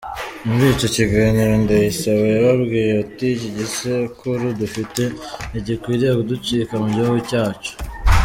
[0.47, 5.01] Muri icyo kiganiro, Ndayisaba yababwiye ati “Iki gisekuru dufite
[5.49, 7.71] ntigikwiriye kuducika mu gihugu cyacu.